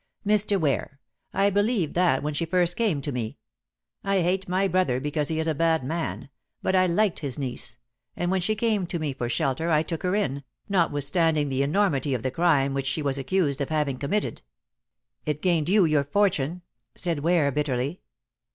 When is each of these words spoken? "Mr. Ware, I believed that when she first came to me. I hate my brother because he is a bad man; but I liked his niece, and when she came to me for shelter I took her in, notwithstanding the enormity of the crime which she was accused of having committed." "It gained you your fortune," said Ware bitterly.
"Mr. 0.25 0.59
Ware, 0.59 0.99
I 1.31 1.51
believed 1.51 1.93
that 1.93 2.23
when 2.23 2.33
she 2.33 2.45
first 2.47 2.75
came 2.75 3.01
to 3.03 3.11
me. 3.11 3.37
I 4.03 4.21
hate 4.21 4.49
my 4.49 4.67
brother 4.67 4.99
because 4.99 5.27
he 5.27 5.39
is 5.39 5.47
a 5.47 5.53
bad 5.53 5.83
man; 5.83 6.29
but 6.63 6.73
I 6.73 6.87
liked 6.87 7.19
his 7.19 7.37
niece, 7.37 7.77
and 8.15 8.31
when 8.31 8.41
she 8.41 8.55
came 8.55 8.87
to 8.87 8.97
me 8.97 9.13
for 9.13 9.29
shelter 9.29 9.69
I 9.69 9.83
took 9.83 10.01
her 10.01 10.15
in, 10.15 10.43
notwithstanding 10.67 11.49
the 11.49 11.61
enormity 11.61 12.15
of 12.15 12.23
the 12.23 12.31
crime 12.31 12.73
which 12.73 12.87
she 12.87 13.03
was 13.03 13.19
accused 13.19 13.61
of 13.61 13.69
having 13.69 13.99
committed." 13.99 14.41
"It 15.23 15.39
gained 15.39 15.69
you 15.69 15.85
your 15.85 16.03
fortune," 16.05 16.63
said 16.95 17.19
Ware 17.19 17.51
bitterly. 17.51 18.01